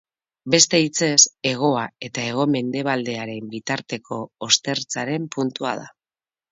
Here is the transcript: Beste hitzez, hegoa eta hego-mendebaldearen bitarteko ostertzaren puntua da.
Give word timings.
Beste 0.53 0.79
hitzez, 0.83 1.17
hegoa 1.49 1.83
eta 2.09 2.25
hego-mendebaldearen 2.31 3.55
bitarteko 3.55 4.21
ostertzaren 4.51 5.33
puntua 5.39 5.81
da. 5.85 5.89